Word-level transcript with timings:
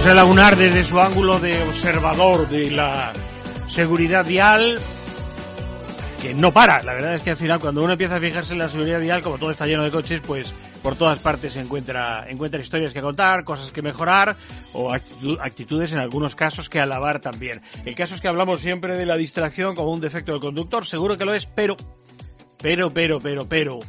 José 0.00 0.14
Lagunar, 0.14 0.56
desde 0.56 0.82
su 0.82 0.98
ángulo 0.98 1.38
de 1.40 1.62
observador 1.62 2.48
de 2.48 2.70
la 2.70 3.12
seguridad 3.68 4.24
vial, 4.24 4.80
que 6.22 6.32
no 6.32 6.54
para. 6.54 6.82
La 6.82 6.94
verdad 6.94 7.16
es 7.16 7.20
que 7.20 7.32
al 7.32 7.36
final, 7.36 7.60
cuando 7.60 7.82
uno 7.82 7.92
empieza 7.92 8.16
a 8.16 8.20
fijarse 8.20 8.54
en 8.54 8.60
la 8.60 8.70
seguridad 8.70 8.98
vial, 8.98 9.20
como 9.20 9.36
todo 9.36 9.50
está 9.50 9.66
lleno 9.66 9.84
de 9.84 9.90
coches, 9.90 10.22
pues 10.26 10.54
por 10.82 10.96
todas 10.96 11.18
partes 11.18 11.52
se 11.52 11.60
encuentra, 11.60 12.24
encuentra 12.30 12.58
historias 12.58 12.94
que 12.94 13.02
contar, 13.02 13.44
cosas 13.44 13.72
que 13.72 13.82
mejorar 13.82 14.36
o 14.72 14.90
actitudes 15.38 15.92
en 15.92 15.98
algunos 15.98 16.34
casos 16.34 16.70
que 16.70 16.80
alabar 16.80 17.20
también. 17.20 17.60
El 17.84 17.94
caso 17.94 18.14
es 18.14 18.22
que 18.22 18.28
hablamos 18.28 18.60
siempre 18.60 18.96
de 18.96 19.04
la 19.04 19.18
distracción 19.18 19.74
como 19.74 19.92
un 19.92 20.00
defecto 20.00 20.32
del 20.32 20.40
conductor, 20.40 20.86
seguro 20.86 21.18
que 21.18 21.26
lo 21.26 21.34
es, 21.34 21.44
pero, 21.44 21.76
pero, 22.56 22.90
pero, 22.90 23.20
pero, 23.20 23.46
pero, 23.46 23.80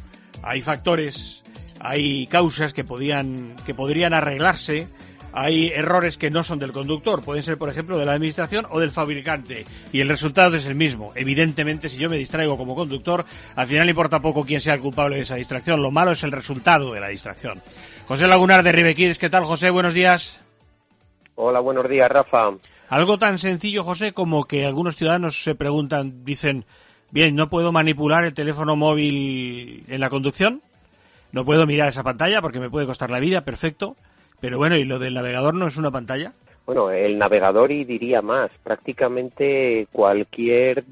hay 0.42 0.60
factores, 0.60 1.42
hay 1.80 2.26
causas 2.26 2.74
que 2.74 2.84
podían, 2.84 3.56
que 3.64 3.72
podrían 3.72 4.12
arreglarse 4.12 4.88
hay 5.32 5.68
errores 5.68 6.16
que 6.16 6.30
no 6.30 6.42
son 6.42 6.58
del 6.58 6.72
conductor, 6.72 7.22
pueden 7.24 7.42
ser, 7.42 7.58
por 7.58 7.68
ejemplo, 7.68 7.98
de 7.98 8.06
la 8.06 8.12
administración 8.12 8.66
o 8.70 8.80
del 8.80 8.90
fabricante, 8.90 9.64
y 9.92 10.00
el 10.00 10.08
resultado 10.08 10.56
es 10.56 10.66
el 10.66 10.74
mismo. 10.74 11.12
Evidentemente, 11.14 11.88
si 11.88 11.98
yo 11.98 12.10
me 12.10 12.16
distraigo 12.18 12.56
como 12.56 12.74
conductor, 12.74 13.24
al 13.56 13.66
final 13.66 13.88
importa 13.88 14.20
poco 14.20 14.44
quién 14.44 14.60
sea 14.60 14.74
el 14.74 14.80
culpable 14.80 15.16
de 15.16 15.22
esa 15.22 15.36
distracción, 15.36 15.82
lo 15.82 15.90
malo 15.90 16.12
es 16.12 16.22
el 16.22 16.32
resultado 16.32 16.92
de 16.92 17.00
la 17.00 17.08
distracción. 17.08 17.62
José 18.06 18.26
Lagunar 18.26 18.62
de 18.62 18.72
Ribequides, 18.72 19.18
¿qué 19.18 19.30
tal, 19.30 19.44
José? 19.44 19.70
Buenos 19.70 19.94
días. 19.94 20.40
Hola, 21.34 21.60
buenos 21.60 21.88
días, 21.88 22.08
Rafa. 22.08 22.50
Algo 22.88 23.18
tan 23.18 23.38
sencillo, 23.38 23.84
José, 23.84 24.12
como 24.12 24.44
que 24.44 24.66
algunos 24.66 24.96
ciudadanos 24.96 25.42
se 25.42 25.54
preguntan, 25.54 26.24
dicen, 26.24 26.66
bien, 27.10 27.34
¿no 27.34 27.48
puedo 27.48 27.72
manipular 27.72 28.24
el 28.24 28.34
teléfono 28.34 28.76
móvil 28.76 29.84
en 29.88 30.00
la 30.00 30.10
conducción? 30.10 30.62
¿No 31.32 31.46
puedo 31.46 31.66
mirar 31.66 31.88
esa 31.88 32.02
pantalla 32.02 32.42
porque 32.42 32.60
me 32.60 32.68
puede 32.68 32.86
costar 32.86 33.10
la 33.10 33.18
vida? 33.18 33.40
Perfecto. 33.40 33.96
Pero 34.42 34.58
bueno, 34.58 34.76
¿y 34.76 34.84
lo 34.84 34.98
del 34.98 35.14
navegador 35.14 35.54
no 35.54 35.68
es 35.68 35.76
una 35.76 35.92
pantalla? 35.92 36.32
Bueno, 36.66 36.90
el 36.90 37.16
navegador 37.16 37.70
y 37.70 37.84
diría 37.84 38.22
más, 38.22 38.50
prácticamente 38.64 39.86
cualquier 39.92 40.82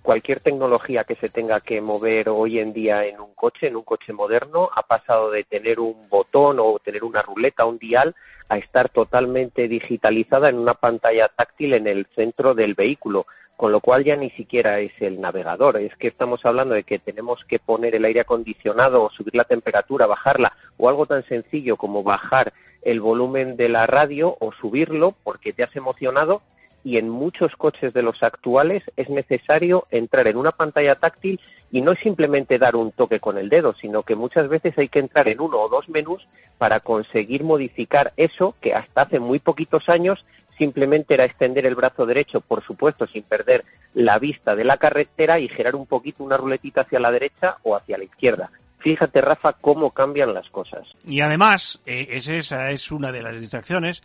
cualquier 0.00 0.40
tecnología 0.40 1.04
que 1.04 1.14
se 1.16 1.28
tenga 1.28 1.60
que 1.60 1.82
mover 1.82 2.30
hoy 2.30 2.58
en 2.58 2.72
día 2.72 3.04
en 3.04 3.20
un 3.20 3.34
coche, 3.34 3.68
en 3.68 3.76
un 3.76 3.82
coche 3.82 4.14
moderno, 4.14 4.70
ha 4.74 4.82
pasado 4.82 5.30
de 5.30 5.44
tener 5.44 5.80
un 5.80 6.08
botón 6.08 6.58
o 6.60 6.78
tener 6.82 7.04
una 7.04 7.20
ruleta, 7.20 7.66
un 7.66 7.78
dial, 7.78 8.14
a 8.48 8.56
estar 8.56 8.88
totalmente 8.88 9.68
digitalizada 9.68 10.48
en 10.48 10.58
una 10.58 10.72
pantalla 10.72 11.28
táctil 11.28 11.74
en 11.74 11.86
el 11.86 12.06
centro 12.14 12.54
del 12.54 12.72
vehículo 12.72 13.26
con 13.56 13.70
lo 13.70 13.80
cual 13.80 14.04
ya 14.04 14.16
ni 14.16 14.30
siquiera 14.30 14.80
es 14.80 14.92
el 15.00 15.20
navegador, 15.20 15.76
es 15.76 15.94
que 15.96 16.08
estamos 16.08 16.44
hablando 16.44 16.74
de 16.74 16.82
que 16.82 16.98
tenemos 16.98 17.38
que 17.46 17.60
poner 17.60 17.94
el 17.94 18.04
aire 18.04 18.20
acondicionado 18.20 19.10
subir 19.10 19.34
la 19.36 19.44
temperatura, 19.44 20.06
bajarla, 20.06 20.52
o 20.76 20.88
algo 20.88 21.06
tan 21.06 21.24
sencillo 21.26 21.76
como 21.76 22.02
bajar 22.02 22.52
el 22.84 23.00
volumen 23.00 23.56
de 23.56 23.68
la 23.68 23.86
radio 23.86 24.36
o 24.40 24.52
subirlo 24.52 25.14
porque 25.24 25.52
te 25.52 25.64
has 25.64 25.74
emocionado 25.74 26.42
y 26.84 26.98
en 26.98 27.08
muchos 27.08 27.50
coches 27.56 27.94
de 27.94 28.02
los 28.02 28.22
actuales 28.22 28.82
es 28.96 29.08
necesario 29.08 29.86
entrar 29.90 30.28
en 30.28 30.36
una 30.36 30.52
pantalla 30.52 30.96
táctil 30.96 31.40
y 31.72 31.80
no 31.80 31.94
simplemente 31.94 32.58
dar 32.58 32.76
un 32.76 32.92
toque 32.92 33.20
con 33.20 33.38
el 33.38 33.48
dedo, 33.48 33.74
sino 33.80 34.02
que 34.02 34.14
muchas 34.14 34.48
veces 34.48 34.76
hay 34.78 34.88
que 34.88 34.98
entrar 35.00 35.26
en 35.28 35.40
uno 35.40 35.58
o 35.58 35.68
dos 35.68 35.88
menús 35.88 36.24
para 36.58 36.80
conseguir 36.80 37.42
modificar 37.42 38.12
eso 38.16 38.54
que 38.60 38.74
hasta 38.74 39.02
hace 39.02 39.18
muy 39.18 39.38
poquitos 39.38 39.88
años 39.88 40.24
simplemente 40.58 41.14
era 41.14 41.26
extender 41.26 41.66
el 41.66 41.74
brazo 41.74 42.06
derecho, 42.06 42.40
por 42.40 42.64
supuesto, 42.64 43.06
sin 43.08 43.24
perder 43.24 43.64
la 43.94 44.18
vista 44.18 44.54
de 44.54 44.64
la 44.64 44.76
carretera 44.76 45.40
y 45.40 45.48
girar 45.48 45.74
un 45.74 45.86
poquito 45.86 46.22
una 46.22 46.36
ruletita 46.36 46.82
hacia 46.82 47.00
la 47.00 47.10
derecha 47.10 47.56
o 47.62 47.74
hacia 47.74 47.98
la 47.98 48.04
izquierda. 48.04 48.50
Fíjate, 48.84 49.22
Rafa, 49.22 49.54
cómo 49.62 49.92
cambian 49.92 50.34
las 50.34 50.46
cosas. 50.50 50.86
Y 51.06 51.22
además, 51.22 51.80
eh, 51.86 52.06
esa 52.10 52.70
es 52.70 52.92
una 52.92 53.12
de 53.12 53.22
las 53.22 53.40
distracciones. 53.40 54.02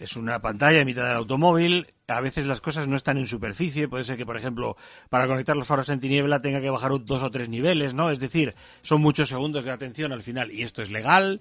Es 0.00 0.16
una 0.16 0.40
pantalla 0.40 0.80
en 0.80 0.86
mitad 0.86 1.06
del 1.06 1.16
automóvil. 1.16 1.94
A 2.08 2.20
veces 2.20 2.44
las 2.44 2.60
cosas 2.60 2.88
no 2.88 2.96
están 2.96 3.18
en 3.18 3.26
superficie. 3.26 3.86
Puede 3.86 4.02
ser 4.02 4.16
que, 4.16 4.26
por 4.26 4.36
ejemplo, 4.36 4.76
para 5.10 5.28
conectar 5.28 5.56
los 5.56 5.68
faros 5.68 5.88
en 5.90 6.00
tiniebla 6.00 6.40
tenga 6.42 6.60
que 6.60 6.70
bajar 6.70 6.90
dos 7.04 7.22
o 7.22 7.30
tres 7.30 7.48
niveles, 7.48 7.94
¿no? 7.94 8.10
Es 8.10 8.18
decir, 8.18 8.56
son 8.80 9.00
muchos 9.00 9.28
segundos 9.28 9.64
de 9.64 9.70
atención 9.70 10.12
al 10.12 10.22
final. 10.22 10.50
Y 10.50 10.62
esto 10.62 10.82
es 10.82 10.90
legal 10.90 11.40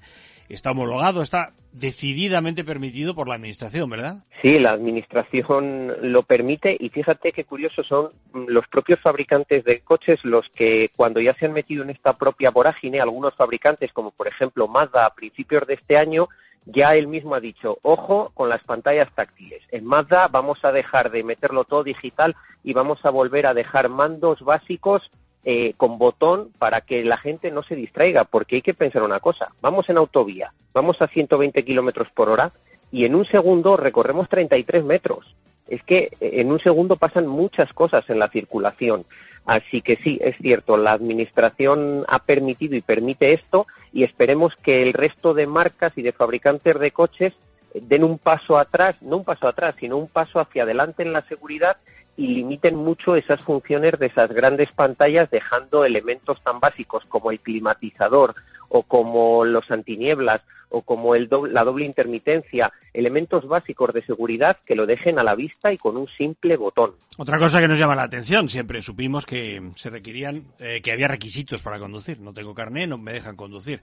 está 0.49 0.71
homologado, 0.71 1.21
está 1.21 1.53
decididamente 1.71 2.63
permitido 2.63 3.15
por 3.15 3.27
la 3.27 3.35
Administración, 3.35 3.89
¿verdad? 3.89 4.23
Sí, 4.41 4.55
la 4.55 4.71
Administración 4.71 6.13
lo 6.13 6.23
permite 6.23 6.75
y 6.79 6.89
fíjate 6.89 7.31
qué 7.33 7.43
curioso 7.43 7.83
son 7.83 8.11
los 8.33 8.65
propios 8.67 8.99
fabricantes 9.01 9.65
de 9.65 9.81
coches 9.81 10.19
los 10.23 10.45
que 10.55 10.89
cuando 10.95 11.19
ya 11.19 11.33
se 11.35 11.45
han 11.45 11.53
metido 11.53 11.83
en 11.83 11.89
esta 11.89 12.13
propia 12.13 12.51
vorágine, 12.51 13.01
algunos 13.01 13.35
fabricantes 13.35 13.91
como 13.91 14.11
por 14.11 14.27
ejemplo 14.27 14.67
Mazda 14.67 15.05
a 15.05 15.13
principios 15.13 15.67
de 15.67 15.73
este 15.73 15.97
año, 15.97 16.29
ya 16.65 16.91
él 16.91 17.07
mismo 17.07 17.35
ha 17.35 17.39
dicho, 17.39 17.77
ojo 17.81 18.31
con 18.33 18.49
las 18.49 18.63
pantallas 18.63 19.13
táctiles. 19.13 19.61
En 19.71 19.85
Mazda 19.85 20.27
vamos 20.31 20.63
a 20.63 20.71
dejar 20.71 21.11
de 21.11 21.23
meterlo 21.23 21.65
todo 21.65 21.83
digital 21.83 22.35
y 22.63 22.73
vamos 22.73 23.03
a 23.03 23.09
volver 23.09 23.45
a 23.45 23.53
dejar 23.53 23.89
mandos 23.89 24.39
básicos 24.41 25.03
eh, 25.47 25.73
con 25.77 25.99
botón 25.99 26.49
para 26.57 26.81
que 26.81 27.03
la 27.03 27.17
gente 27.17 27.51
no 27.51 27.61
se 27.61 27.75
distraiga, 27.75 28.23
porque 28.23 28.55
hay 28.55 28.61
que 28.63 28.73
pensar 28.73 29.03
una 29.03 29.19
cosa, 29.19 29.49
vamos 29.61 29.87
en 29.89 29.97
autovía, 29.97 30.51
vamos 30.73 30.99
a 31.03 31.07
120 31.07 31.63
kilómetros 31.63 32.07
por 32.15 32.29
hora 32.29 32.51
y 32.91 33.05
en 33.05 33.13
un 33.13 33.25
segundo 33.25 33.77
recorremos 33.77 34.27
33 34.27 34.83
metros. 34.83 35.35
Es 35.67 35.83
que 35.83 36.09
eh, 36.19 36.41
en 36.41 36.51
un 36.51 36.59
segundo 36.59 36.95
pasan 36.95 37.27
muchas 37.27 37.71
cosas 37.73 38.09
en 38.09 38.17
la 38.17 38.29
circulación. 38.29 39.05
Así 39.45 39.83
que 39.83 39.97
sí, 39.97 40.17
es 40.19 40.35
cierto, 40.37 40.77
la 40.77 40.93
Administración 40.93 42.05
ha 42.07 42.17
permitido 42.17 42.75
y 42.75 42.81
permite 42.81 43.33
esto 43.33 43.67
y 43.93 44.03
esperemos 44.03 44.55
que 44.63 44.81
el 44.81 44.93
resto 44.93 45.35
de 45.35 45.45
marcas 45.45 45.95
y 45.95 46.01
de 46.01 46.11
fabricantes 46.11 46.79
de 46.79 46.89
coches 46.89 47.33
den 47.75 48.03
un 48.03 48.17
paso 48.17 48.57
atrás, 48.57 48.95
no 49.01 49.17
un 49.17 49.25
paso 49.25 49.47
atrás, 49.47 49.75
sino 49.79 49.97
un 49.97 50.07
paso 50.07 50.39
hacia 50.39 50.63
adelante 50.63 51.03
en 51.03 51.13
la 51.13 51.21
seguridad 51.27 51.77
y 52.17 52.27
limiten 52.27 52.75
mucho 52.75 53.15
esas 53.15 53.41
funciones 53.43 53.99
de 53.99 54.07
esas 54.07 54.31
grandes 54.31 54.71
pantallas 54.71 55.29
dejando 55.29 55.85
elementos 55.85 56.41
tan 56.41 56.59
básicos 56.59 57.03
como 57.09 57.31
el 57.31 57.39
climatizador 57.39 58.35
o 58.69 58.83
como 58.83 59.45
los 59.45 59.69
antinieblas 59.69 60.41
o 60.75 60.81
como 60.81 61.15
el 61.15 61.29
la 61.51 61.63
doble 61.63 61.85
intermitencia, 61.85 62.69
elementos 62.93 63.47
básicos 63.47 63.93
de 63.93 64.05
seguridad 64.05 64.57
que 64.65 64.75
lo 64.75 64.85
dejen 64.85 65.17
a 65.17 65.23
la 65.23 65.33
vista 65.33 65.71
y 65.71 65.77
con 65.77 65.95
un 65.95 66.07
simple 66.17 66.57
botón. 66.57 66.95
Otra 67.17 67.39
cosa 67.39 67.61
que 67.61 67.67
nos 67.69 67.79
llama 67.79 67.95
la 67.95 68.03
atención, 68.03 68.49
siempre 68.49 68.81
supimos 68.81 69.25
que 69.25 69.71
se 69.75 69.89
requerían, 69.89 70.43
eh, 70.59 70.81
que 70.83 70.91
había 70.91 71.07
requisitos 71.07 71.61
para 71.61 71.79
conducir. 71.79 72.19
No 72.19 72.33
tengo 72.33 72.53
carné, 72.53 72.87
no 72.87 72.97
me 72.97 73.13
dejan 73.13 73.37
conducir 73.37 73.79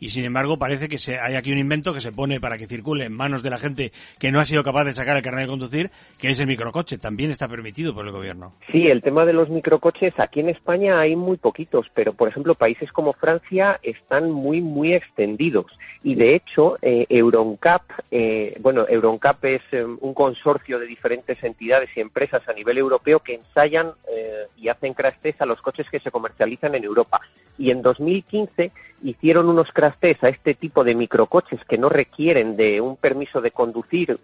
y 0.00 0.08
sin 0.08 0.24
embargo 0.24 0.58
parece 0.58 0.88
que 0.88 0.98
se, 0.98 1.18
hay 1.18 1.34
aquí 1.34 1.52
un 1.52 1.58
invento 1.58 1.94
que 1.94 2.00
se 2.00 2.12
pone 2.12 2.40
para 2.40 2.58
que 2.58 2.66
circule 2.66 3.04
en 3.04 3.12
manos 3.12 3.42
de 3.42 3.50
la 3.50 3.58
gente 3.58 3.90
que 4.18 4.30
no 4.30 4.40
ha 4.40 4.44
sido 4.44 4.62
capaz 4.62 4.84
de 4.84 4.92
sacar 4.92 5.16
el 5.16 5.22
carnet 5.22 5.44
de 5.44 5.50
conducir, 5.50 5.90
que 6.18 6.30
es 6.30 6.40
el 6.40 6.46
microcoche. 6.46 6.98
También 6.98 7.30
está 7.30 7.48
permitido 7.48 7.94
por 7.94 8.06
el 8.06 8.12
gobierno. 8.12 8.54
Sí, 8.70 8.86
el 8.86 9.02
tema 9.02 9.24
de 9.24 9.32
los 9.32 9.48
microcoches 9.48 10.14
aquí 10.18 10.40
en 10.40 10.50
España 10.50 11.00
hay 11.00 11.16
muy 11.16 11.36
poquitos, 11.36 11.86
pero 11.94 12.12
por 12.12 12.28
ejemplo 12.28 12.54
países 12.54 12.90
como 12.92 13.12
Francia 13.14 13.78
están 13.82 14.30
muy 14.30 14.60
muy 14.60 14.92
extendidos 14.92 15.66
y 16.02 16.14
de 16.14 16.35
hecho 16.36 16.76
eh, 16.80 17.06
Euroncap, 17.08 17.82
eh, 18.10 18.56
bueno 18.60 18.86
Euroncap 18.88 19.44
es 19.44 19.62
eh, 19.72 19.84
un 19.84 20.14
consorcio 20.14 20.78
de 20.78 20.86
diferentes 20.86 21.42
entidades 21.42 21.90
y 21.96 22.00
empresas 22.00 22.48
a 22.48 22.52
nivel 22.52 22.78
europeo 22.78 23.20
que 23.20 23.34
ensayan 23.34 23.92
eh, 24.14 24.46
y 24.56 24.68
hacen 24.68 24.94
crash 24.94 25.16
a 25.38 25.46
los 25.46 25.60
coches 25.60 25.86
que 25.90 26.00
se 26.00 26.10
comercializan 26.10 26.74
en 26.74 26.84
Europa 26.84 27.20
y 27.58 27.70
en 27.70 27.82
2015 27.82 28.72
hicieron 29.02 29.48
unos 29.48 29.70
crash 29.72 29.94
a 30.22 30.28
este 30.28 30.54
tipo 30.54 30.84
de 30.84 30.94
microcoches 30.94 31.60
que 31.68 31.78
no 31.78 31.88
requieren 31.88 32.56
de 32.56 32.80
un 32.80 32.96
permiso 32.96 33.40
de 33.40 33.50
conducir, 33.50 34.18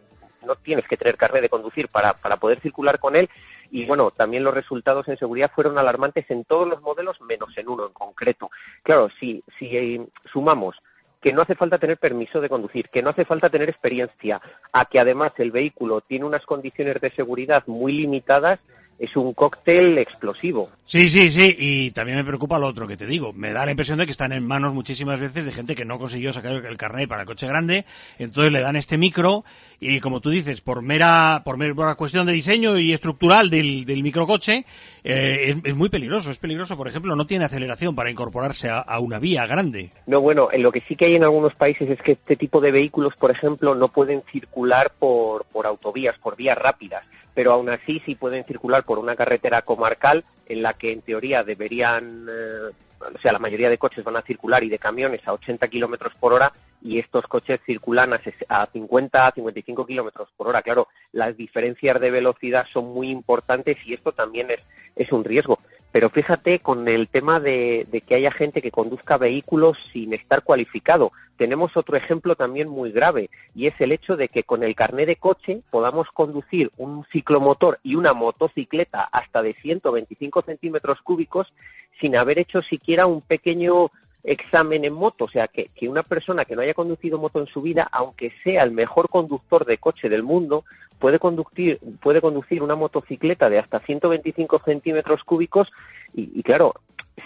no 0.47 0.57
tienes 0.57 0.87
que 0.87 0.97
tener 0.97 1.17
carnet 1.17 1.43
de 1.43 1.49
conducir 1.49 1.89
para, 1.89 2.15
para 2.15 2.37
poder 2.37 2.61
circular 2.61 2.99
con 2.99 3.17
él. 3.17 3.29
Y 3.71 3.87
bueno, 3.87 4.11
también 4.11 4.45
los 4.45 4.53
resultados 4.53 5.09
en 5.09 5.17
seguridad 5.17 5.51
fueron 5.55 5.79
alarmantes 5.79 6.31
en 6.31 6.45
todos 6.45 6.69
los 6.69 6.83
modelos, 6.83 7.21
menos 7.23 7.57
en 7.57 7.69
uno 7.69 7.87
en 7.87 7.93
concreto. 7.93 8.51
Claro, 8.83 9.09
si, 9.19 9.43
si 9.59 9.77
eh, 9.77 10.07
sumamos 10.31 10.77
que 11.23 11.33
no 11.33 11.43
hace 11.43 11.55
falta 11.55 11.79
tener 11.79 11.99
permiso 11.99 12.41
de 12.41 12.49
conducir, 12.49 12.89
que 12.89 13.01
no 13.01 13.11
hace 13.11 13.25
falta 13.25 13.49
tener 13.49 13.71
experiencia, 13.71 14.41
a 14.73 14.85
que 14.87 14.99
además 14.99 15.33
el 15.39 15.53
vehículo 15.53 16.01
tiene 16.01 16.25
unas 16.25 16.45
condiciones 16.45 17.01
de 17.01 17.11
seguridad 17.13 17.63
muy 17.67 17.93
limitadas, 17.93 18.59
es 19.03 19.17
un 19.17 19.35
cóctel 19.35 19.99
explosivo. 19.99 20.71
Sí, 20.85 21.09
sí, 21.09 21.33
sí, 21.33 21.57
y 21.59 21.91
también 21.91 22.19
me 22.19 22.25
preocupa 22.25 22.57
lo 22.57 22.69
otro 22.69 22.87
que 22.87 22.97
te 22.97 23.05
digo. 23.05 23.33
Me 23.33 23.53
da 23.53 23.65
la 23.65 23.73
impresión 23.73 23.99
de 23.99 24.05
que 24.05 24.13
están 24.13 24.31
en 24.31 24.47
manos 24.47 24.75
muchísimas 24.75 25.19
veces 25.19 25.45
de 25.45 25.51
gente 25.51 25.75
que 25.75 25.85
no 25.85 25.99
consiguió 25.99 26.33
sacar 26.33 26.53
el 26.53 26.77
carnet 26.77 27.09
para 27.09 27.23
el 27.23 27.27
coche 27.27 27.49
grande, 27.49 27.85
entonces 28.21 28.53
le 28.53 28.61
dan 28.61 28.77
este 28.77 28.99
micro 28.99 29.43
y 29.81 29.99
como 29.99 30.21
tú 30.21 30.31
dices, 30.31 30.61
por 30.61 30.83
mera, 30.83 31.43
por 31.45 31.57
mera 31.57 31.97
cuestión 31.97 32.27
de 32.27 32.33
diseño 32.33 32.79
y 32.79 32.93
estructural 32.93 33.51
del, 33.51 33.85
del 33.87 34.05
microcoche, 34.05 34.67
eh, 35.03 35.57
es, 35.65 35.75
muy 35.75 35.89
peligroso. 35.89 36.31
Es 36.31 36.39
peligroso, 36.39 36.77
por 36.77 36.87
ejemplo, 36.87 37.17
no 37.17 37.27
tiene 37.27 37.47
aceleración 37.47 37.97
para 37.97 38.09
incorporarse 38.09 38.71
a, 38.71 38.79
a, 38.79 39.01
una 39.01 39.19
vía 39.19 39.49
grande. 39.49 39.91
No, 40.07 40.21
bueno, 40.21 40.49
en 40.53 40.63
lo 40.63 40.71
que 40.71 40.83
sí 40.83 40.95
que 40.95 41.07
hay 41.07 41.17
en 41.17 41.25
algunos 41.25 41.57
países 41.57 41.91
es 41.91 42.01
que 42.03 42.13
este 42.13 42.37
tipo 42.37 42.61
de 42.61 42.71
vehículos, 42.71 43.15
por 43.17 43.33
ejemplo, 43.33 43.75
no 43.75 43.89
pueden 43.89 44.23
circular 44.31 44.93
por, 44.97 45.45
por 45.47 45.67
autovías, 45.67 46.17
por 46.21 46.37
vías 46.37 46.57
rápidas 46.57 47.03
pero 47.35 47.53
aún 47.53 47.69
así 47.71 48.01
sí 48.05 48.15
pueden 48.15 48.45
circular 48.45 48.85
por 48.85 48.92
una 48.99 49.17
carretera 49.17 49.63
comarcal 49.63 50.25
en 50.47 50.63
la 50.63 50.75
que 50.75 50.93
en 50.93 51.03
teoría 51.03 51.43
deberían, 51.43 52.27
eh, 52.29 52.71
o 53.01 53.19
sea, 53.21 53.33
la 53.33 53.39
mayoría 53.39 53.71
de 53.71 53.79
coches 53.79 54.05
van 54.05 54.17
a 54.17 54.23
circular 54.23 54.63
y 54.65 54.69
de 54.69 54.79
camiones 54.79 55.27
a 55.27 55.33
80 55.33 55.69
kilómetros 55.69 56.15
por 56.21 56.33
hora, 56.33 56.53
y 56.83 56.99
estos 56.99 57.27
coches 57.27 57.61
circulan 57.65 58.13
a 58.13 58.67
50, 58.67 59.27
a 59.27 59.33
55 59.33 59.87
kilómetros 59.87 60.29
por 60.37 60.49
hora. 60.49 60.63
Claro, 60.63 60.89
las 61.13 61.37
diferencias 61.37 62.01
de 62.01 62.11
velocidad 62.11 62.67
son 62.73 62.93
muy 62.93 63.11
importantes 63.11 63.77
y 63.87 63.95
esto 63.95 64.13
también 64.13 64.51
es, 64.51 64.61
es 64.97 65.13
un 65.13 65.25
riesgo. 65.25 65.59
Pero 65.93 66.09
fíjate 66.09 66.61
con 66.61 66.89
el 66.89 67.09
tema 67.09 67.39
de, 67.39 67.87
que 68.07 68.15
haya 68.15 68.33
gente 68.33 68.63
que 68.63 68.71
conduzca 68.71 69.19
vehículos 69.19 69.77
sin 69.93 70.15
estar 70.15 70.43
cualificado. 70.43 71.13
Tenemos 71.37 71.77
otro 71.77 71.99
ejemplo 71.99 72.35
también 72.35 72.69
muy 72.69 72.93
grave 72.93 73.29
y 73.55 73.67
es 73.67 73.79
el 73.79 73.93
hecho 73.93 74.17
de 74.17 74.29
que 74.29 74.43
con 74.43 74.63
el 74.63 74.75
carné 74.75 75.05
de 75.05 75.17
coche 75.17 75.61
podamos 75.71 76.09
conducir 76.15 76.71
un 76.79 77.05
ciclomotor 77.13 77.79
y 77.83 77.95
una 77.95 78.15
motocicleta 78.15 79.03
hasta 79.13 79.43
de 79.43 79.53
125 79.55 80.43
centímetros 80.43 80.99
cúbicos 81.03 81.53
sin 82.01 82.17
haber 82.17 82.39
hecho 82.39 82.63
siquiera 82.63 83.07
un 83.07 83.21
pequeño 83.21 83.91
examen 84.25 84.85
en 84.85 84.93
moto, 84.93 85.25
o 85.25 85.29
sea, 85.29 85.49
que, 85.49 85.71
una 85.89 86.03
persona 86.03 86.45
que 86.45 86.55
no 86.55 86.63
haya 86.63 86.75
conducido 86.75 87.19
moto 87.19 87.41
en 87.41 87.47
su 87.47 87.63
vida, 87.63 87.89
aunque 87.91 88.33
sea 88.45 88.63
el 88.63 88.71
mejor 88.71 89.09
conductor 89.09 89.65
de 89.65 89.79
coche 89.79 90.09
del 90.09 90.23
mundo, 90.23 90.65
puede 90.99 91.19
conducir, 91.19 91.79
puede 92.01 92.21
conducir 92.21 92.63
una 92.63 92.77
motocicleta 92.77 93.51
de 93.51 93.59
hasta 93.59 93.81
125 93.81 94.63
centímetros 94.65 95.25
cúbicos 95.25 95.69
y, 96.15 96.43
claro, 96.43 96.75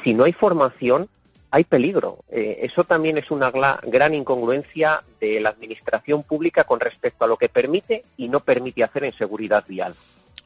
si 0.03 0.15
no 0.15 0.25
hay 0.25 0.33
formación, 0.33 1.09
hay 1.51 1.65
peligro. 1.65 2.19
Eh, 2.31 2.61
eso 2.63 2.85
también 2.85 3.19
es 3.19 3.31
una 3.31 3.51
gran 3.51 4.15
incongruencia 4.15 5.03
de 5.21 5.41
la 5.41 5.51
administración 5.51 6.23
pública 6.23 6.65
con 6.65 6.81
respecto 6.81 7.25
a 7.25 7.29
lo 7.29 7.37
que 7.37 7.49
permite 7.49 8.05
y 8.17 8.29
no 8.29 8.41
permite 8.41 8.83
hacer 8.83 9.05
en 9.05 9.13
seguridad 9.13 9.65
vial. 9.69 9.95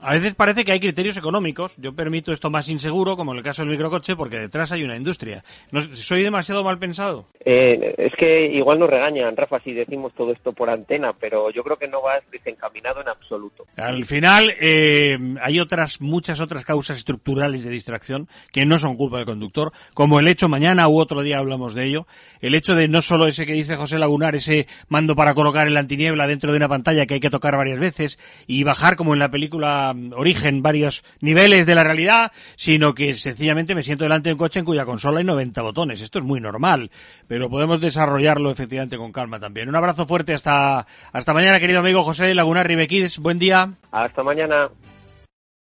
A 0.02 0.14
veces 0.14 0.34
parece 0.34 0.64
que 0.64 0.72
hay 0.72 0.80
criterios 0.80 1.16
económicos. 1.18 1.76
Yo 1.76 1.94
permito 1.94 2.32
esto 2.32 2.48
más 2.50 2.68
inseguro, 2.68 3.16
como 3.16 3.32
en 3.32 3.38
el 3.38 3.44
caso 3.44 3.62
del 3.62 3.70
microcoche, 3.70 4.16
porque 4.16 4.38
detrás 4.38 4.72
hay 4.72 4.82
una 4.82 4.96
industria. 4.96 5.44
¿No, 5.70 5.82
¿Soy 5.82 6.22
demasiado 6.22 6.64
mal 6.64 6.78
pensado? 6.78 7.26
Eh, 7.44 7.94
es 7.98 8.12
que 8.18 8.46
igual 8.46 8.78
nos 8.78 8.88
regañan, 8.88 9.36
Rafa, 9.36 9.60
si 9.60 9.72
decimos 9.72 10.12
todo 10.14 10.32
esto 10.32 10.52
por 10.52 10.70
antena, 10.70 11.12
pero 11.18 11.50
yo 11.50 11.62
creo 11.62 11.76
que 11.76 11.88
no 11.88 12.02
va 12.02 12.20
desencaminado 12.32 13.00
en 13.02 13.08
absoluto. 13.08 13.66
Al 13.76 14.04
final, 14.04 14.54
eh, 14.60 15.18
hay 15.42 15.60
otras, 15.60 16.00
muchas 16.00 16.40
otras 16.40 16.64
causas 16.64 16.98
estructurales 16.98 17.64
de 17.64 17.70
distracción 17.70 18.28
que 18.52 18.64
no 18.64 18.78
son 18.78 18.96
culpa 18.96 19.18
del 19.18 19.26
conductor, 19.26 19.72
como 19.94 20.20
el 20.20 20.28
hecho, 20.28 20.48
mañana 20.48 20.88
u 20.88 20.98
otro 20.98 21.22
día 21.22 21.38
hablamos 21.38 21.74
de 21.74 21.84
ello, 21.84 22.06
el 22.40 22.54
hecho 22.54 22.74
de 22.74 22.88
no 22.88 23.02
solo 23.02 23.26
ese 23.26 23.46
que 23.46 23.52
dice 23.52 23.76
José 23.76 23.98
Lagunar, 23.98 24.34
ese 24.34 24.66
mando 24.88 25.14
para 25.16 25.34
colocar 25.34 25.66
el 25.66 25.76
antiniebla 25.76 26.26
dentro 26.26 26.52
de 26.52 26.56
una 26.56 26.68
pantalla 26.68 27.06
que 27.06 27.14
hay 27.14 27.20
que 27.20 27.30
tocar 27.30 27.56
varias 27.56 27.78
veces 27.78 28.18
y 28.46 28.64
bajar 28.64 28.96
como 28.96 29.14
en 29.14 29.18
la 29.18 29.30
película 29.30 29.89
origen, 30.14 30.62
varios 30.62 31.04
niveles 31.20 31.66
de 31.66 31.74
la 31.74 31.84
realidad, 31.84 32.32
sino 32.56 32.94
que 32.94 33.14
sencillamente 33.14 33.74
me 33.74 33.82
siento 33.82 34.04
delante 34.04 34.28
de 34.28 34.34
un 34.34 34.38
coche 34.38 34.60
en 34.60 34.64
cuya 34.64 34.84
consola 34.84 35.18
hay 35.18 35.24
90 35.24 35.62
botones. 35.62 36.00
Esto 36.00 36.18
es 36.18 36.24
muy 36.24 36.40
normal, 36.40 36.90
pero 37.26 37.50
podemos 37.50 37.80
desarrollarlo 37.80 38.50
efectivamente 38.50 38.96
con 38.96 39.12
calma 39.12 39.40
también. 39.40 39.68
Un 39.68 39.76
abrazo 39.76 40.06
fuerte 40.06 40.34
hasta, 40.34 40.86
hasta 41.12 41.34
mañana, 41.34 41.60
querido 41.60 41.80
amigo 41.80 42.02
José 42.02 42.34
Laguna 42.34 42.62
Ribequides. 42.62 43.18
Buen 43.18 43.38
día. 43.38 43.70
Hasta 43.92 44.22
mañana. 44.22 44.70